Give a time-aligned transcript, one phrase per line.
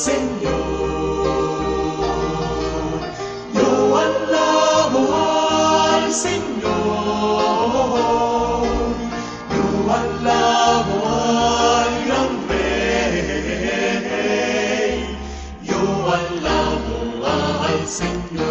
[0.00, 0.54] Señor.
[3.52, 5.02] Yo alabo
[5.92, 6.70] al Señor.
[9.54, 9.66] Yo
[10.00, 13.76] alabo al gran rey.
[15.68, 15.82] Yo
[16.18, 18.48] alabo al Señor.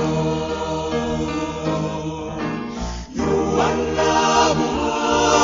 [3.16, 3.32] Yo
[3.72, 4.70] alabo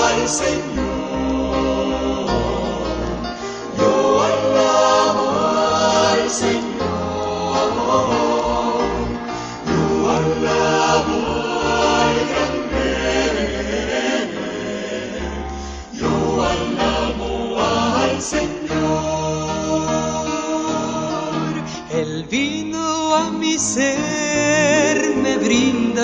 [0.06, 0.65] al Señor.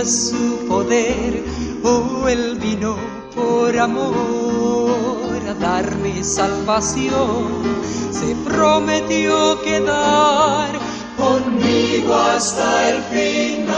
[0.06, 1.44] Su poder.
[1.84, 2.96] Oh, Él vino
[3.36, 7.64] por amor a darme salvación.
[8.12, 10.70] Se prometió quedar
[11.18, 13.72] conmigo hasta el final.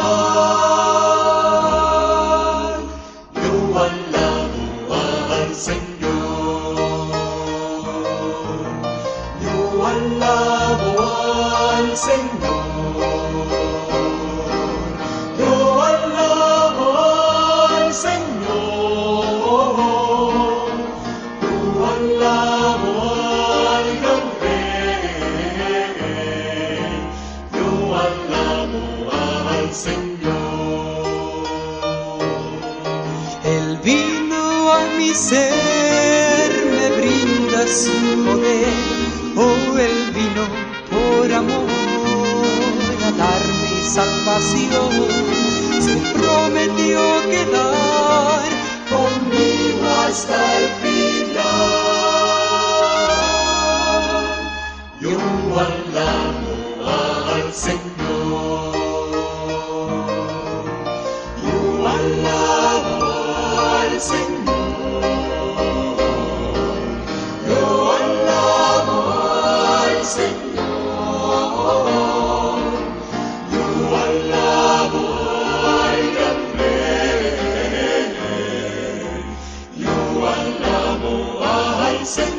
[3.35, 4.93] Yo alabo
[5.33, 7.07] al Señor.
[9.41, 11.01] Yo alabo
[11.71, 12.32] al Señor.
[82.03, 82.33] Al Señor.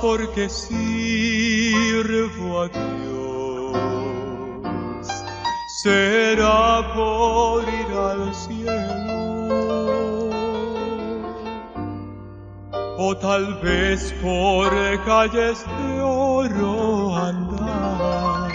[0.00, 1.90] Preguntas por qué sirvo
[2.62, 3.76] a Dios.
[5.82, 8.70] Será por ir al cielo.
[12.98, 14.70] O tal vez por
[15.04, 18.52] calles de oro andar.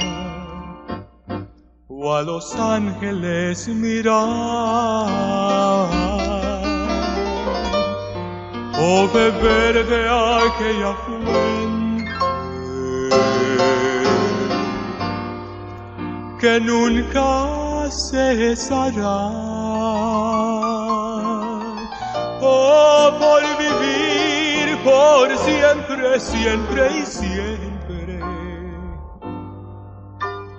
[1.88, 4.26] O a los ángeles mirar
[8.88, 12.06] o beber de aquella fuente
[16.40, 19.22] que nunca cesará.
[22.42, 28.20] O por vivir por siempre, siempre y siempre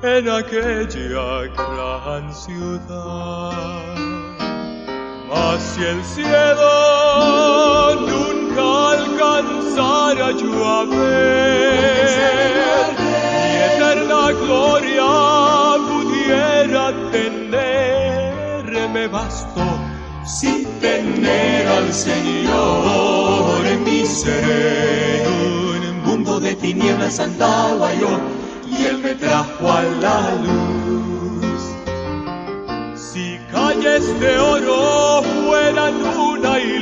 [0.02, 3.85] en aquella gran ciudad.
[5.58, 12.06] Si el cielo nunca alcanzara yo a ver,
[13.52, 15.06] y eterna gloria
[15.88, 19.66] pudiera tener, me bastó
[20.24, 25.26] si tener al Señor en mi ser.
[25.90, 28.18] Un mundo de tinieblas andaba yo,
[28.66, 31.62] y Él me trajo a la luz.
[32.94, 35.15] Si calles de oro
[35.76, 36.80] fueran una y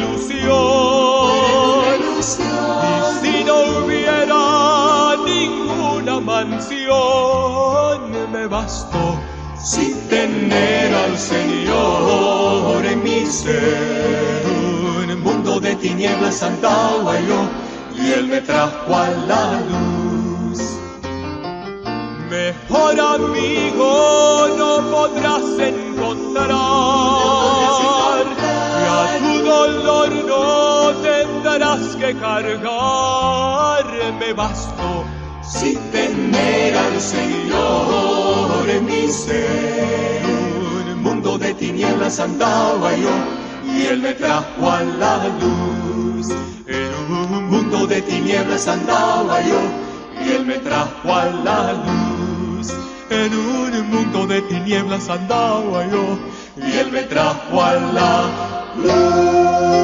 [2.23, 7.99] si no hubiera ninguna mansión,
[8.33, 9.19] me bastó
[9.63, 14.45] si tener al Señor en mi ser.
[14.47, 17.49] Un mundo de tinieblas andaba yo,
[17.99, 20.61] y Él me trajo a la luz.
[22.31, 27.44] Mejor amigo no podrás encontrar,
[29.19, 33.85] tu dolor no tendrás que cargar.
[34.19, 35.05] Me bastó
[35.43, 40.23] si tener al Señor en mi ser.
[40.93, 43.15] Un mundo de tinieblas andaba yo,
[43.65, 46.29] y Él me trajo a la luz.
[46.67, 49.61] En un mundo de tinieblas andaba yo,
[50.25, 52.73] y Él me trajo a la luz.
[53.11, 56.19] En un mundo de tinieblas andaba yo
[56.57, 58.64] y Él me trajo a la luz.
[58.77, 59.84] love.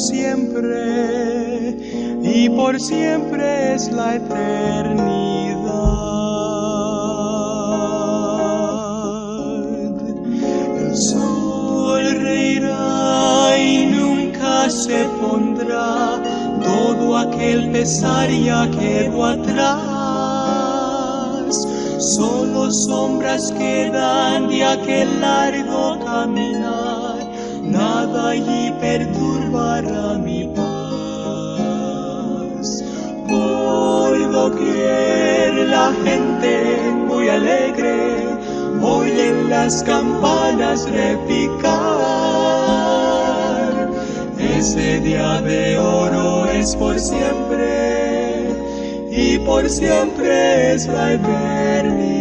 [0.00, 1.76] Siempre
[2.22, 5.50] y por siempre es la eternidad.
[10.78, 16.22] El sol reirá y nunca se pondrá,
[16.62, 19.90] todo aquel pesar ya quedó atrás.
[21.98, 27.18] Solo sombras quedan de aquel largo caminar,
[27.62, 30.68] nada allí perturbará mi paz.
[33.28, 36.52] Por doquier la gente
[37.08, 37.98] muy alegre
[38.82, 41.70] oyen las campanas repicar.
[44.58, 48.48] Ese día de oro es por siempre
[49.10, 52.19] y por siempre es la eternidad.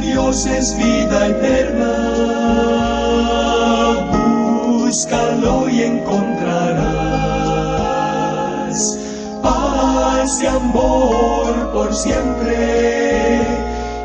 [0.00, 1.92] Dios es vida eterna.
[4.12, 7.00] Búscalo y encontrarás
[9.42, 13.40] paz y amor por siempre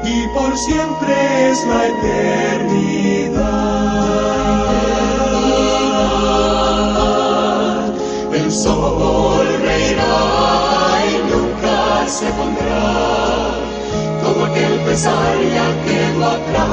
[0.03, 3.45] y por siempre es la eternidad.
[8.33, 13.14] El sol reirá y nunca se pondrá,
[14.55, 16.65] aquel pesar ya quedó atrás.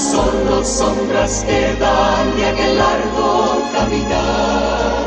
[0.00, 5.02] Solo sombras quedan de aquel largo caminar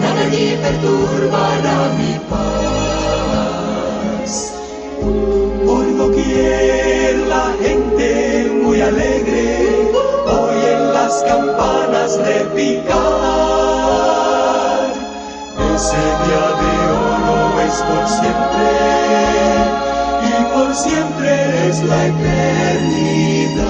[0.00, 4.32] nada allí perturbará mi paz.
[5.66, 8.08] Por doquier la gente
[8.62, 9.46] muy alegre
[10.26, 12.96] oyen las campanas repicar.
[15.74, 16.72] Ese día de
[17.04, 18.66] oro es por siempre
[20.22, 23.66] y por siempre es la eternidad.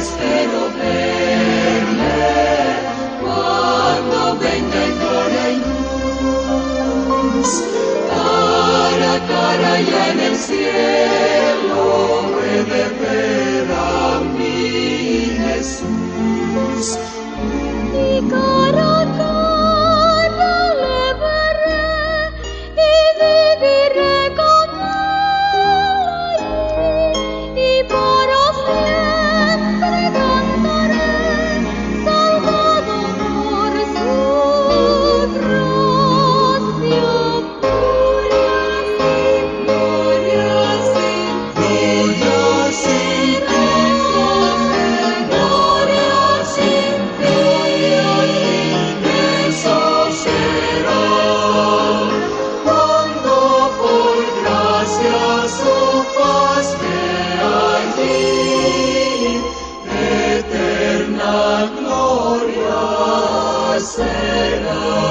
[0.00, 2.00] Espero verle
[3.20, 5.58] cuando venga en gloria y
[7.36, 7.50] luz.
[8.08, 11.82] Cara a cara ya en el cielo
[12.42, 14.58] he de ver a mi
[15.44, 16.86] Jesús.
[17.92, 18.22] Y
[63.82, 65.09] será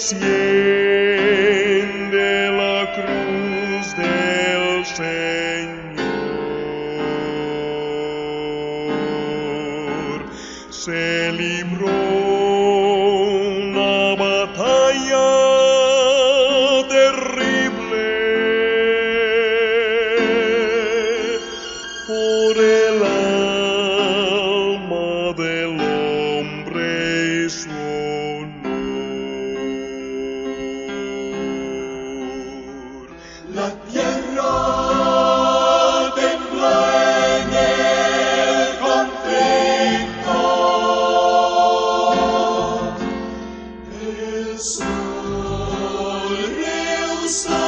[0.00, 0.39] just you.
[47.30, 47.59] sun.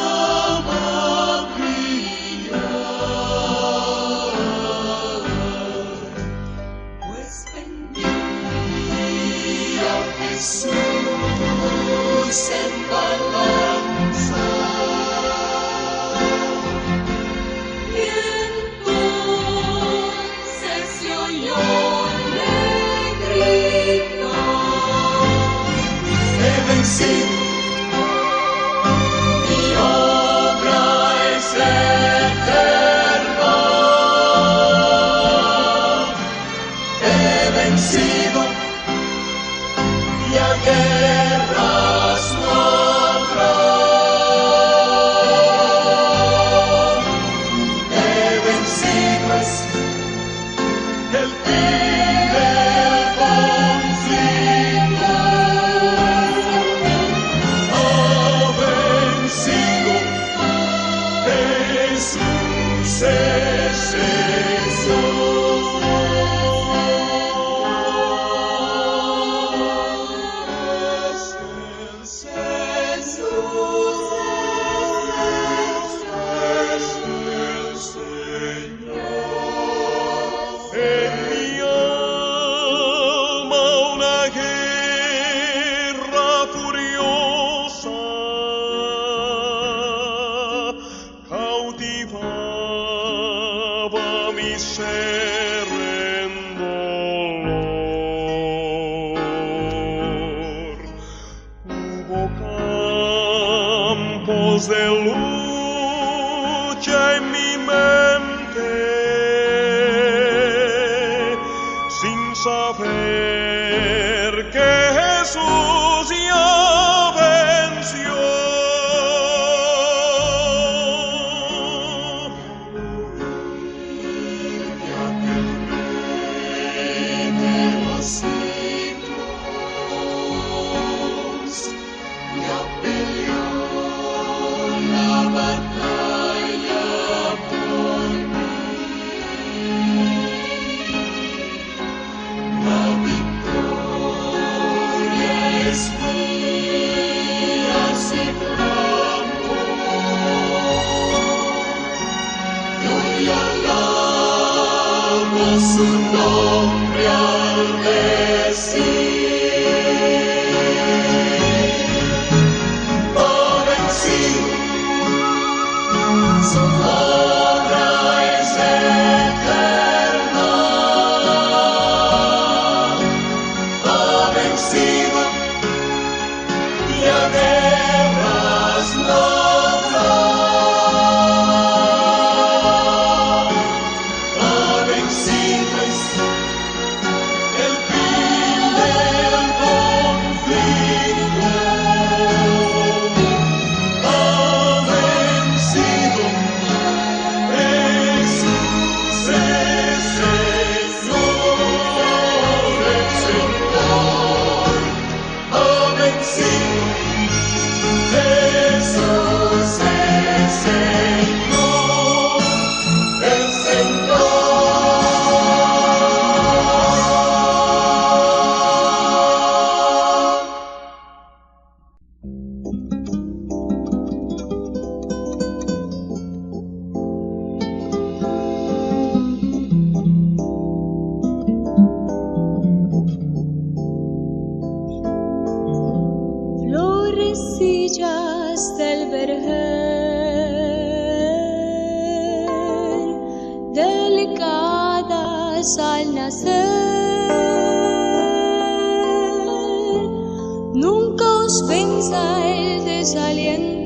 [251.53, 253.82] Nunca os pensa el desaliento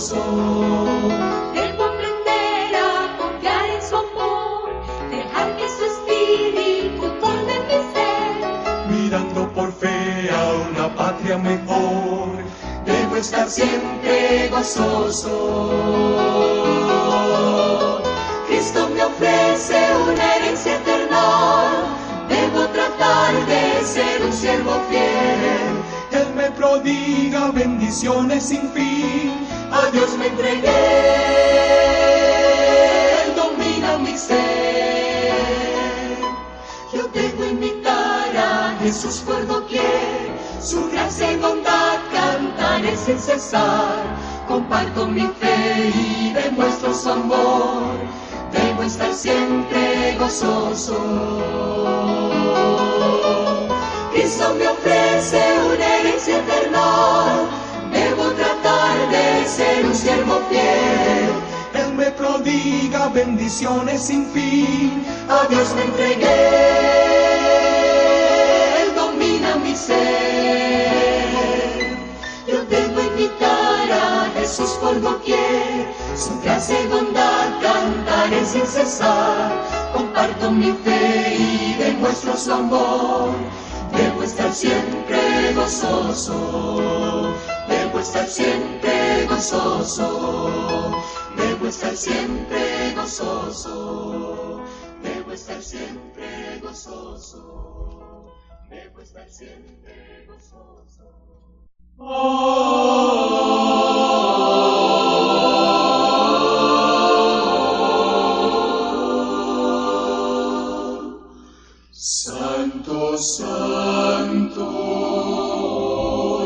[0.00, 0.88] gozoso.
[1.54, 4.70] Debo aprender a confiar en su amor,
[5.10, 8.32] dejar que su espíritu forme mi ser.
[8.88, 12.44] mirando por fe a una patria mejor.
[12.86, 15.36] Debo estar siempre gozoso.
[18.48, 21.24] Cristo me ofrece una herencia eterna.
[22.28, 25.70] Debo tratar de ser un siervo fiel.
[26.12, 29.19] Él me prodiga bendiciones sin fin.
[29.92, 30.70] Dios me entregué.
[33.34, 35.30] Domina mi ser.
[36.92, 40.30] Yo debo imitar a Jesús por doquier.
[40.60, 44.02] Su gracia y bondad cantaré sin cesar.
[44.46, 47.94] Comparto mi fe y demuestro su amor.
[48.52, 50.98] Debo estar siempre gozoso.
[54.12, 55.40] Cristo me ofrece
[55.72, 57.59] una herencia eterna.
[59.56, 61.30] Ser un siervo fiel.
[61.74, 65.04] Él me me prodiga bendiciones sin fin.
[65.28, 66.40] A Dios me entregué,
[68.82, 69.98] Él domina mi ser.
[72.48, 79.52] Yo debo invitar a Jesús por doquier, su gracia y bondad cantaré sin cesar.
[79.92, 83.30] Comparto mi fe y demuestro su amor.
[83.94, 87.34] Debo estar siempre gozoso,
[88.00, 90.96] debo estar siempre gozoso,
[91.36, 94.64] debo estar siempre gozoso,
[95.02, 98.32] debo estar siempre gozoso,
[98.70, 101.04] debo estar siempre gozoso.
[111.92, 115.09] Santo, santo,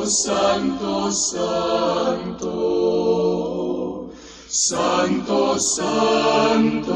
[0.06, 2.52] santo, santo,
[4.48, 6.94] santo, santo,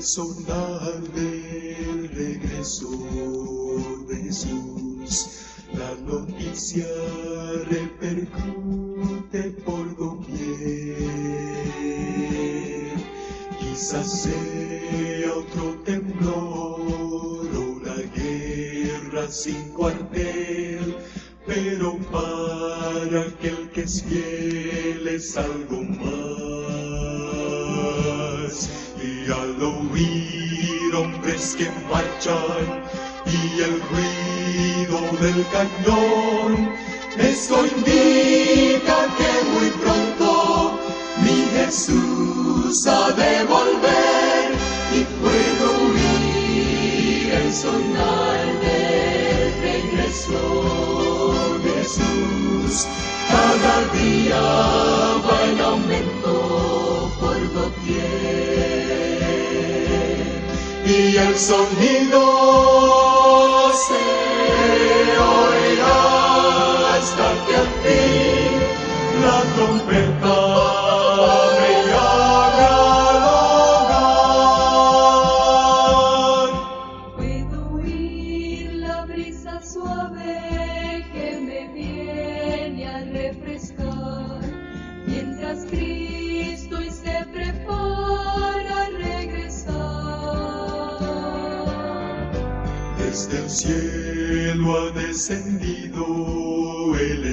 [0.06, 0.46] Oír
[1.18, 2.90] el regreso
[4.08, 5.30] de Jesús.
[5.74, 6.86] La noticia
[7.68, 10.96] repercute por doquier.
[13.60, 20.98] Quizás sea otro temblor o una guerra sin cuartel,
[21.48, 26.25] pero para aquel que es fiel es algo más.
[35.46, 36.52] Del cañón,
[39.18, 40.80] que muy pronto
[41.22, 44.52] mi Jesús ha de volver
[44.94, 50.42] y puedo oír el sonar del regreso
[51.64, 52.88] de Jesús.
[53.30, 54.42] Cada día
[55.26, 58.66] va en aumento por doquier
[60.86, 62.22] y el sonido
[63.74, 64.15] se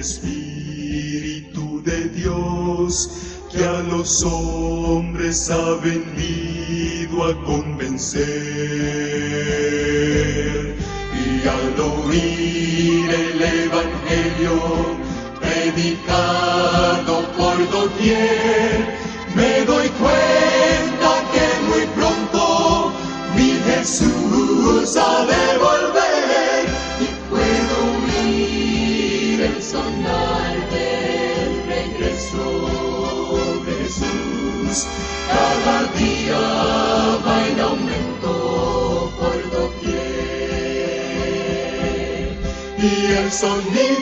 [0.02, 3.08] Espíritu de Dios
[3.52, 8.26] que a los hombres ha venido a convencer.
[11.14, 14.56] Y al oír el Evangelio
[15.40, 18.98] predicado por doquier,
[19.36, 22.92] me doy cuenta que muy pronto
[23.36, 25.24] mi Jesús ha
[43.40, 44.01] doquier y el sonido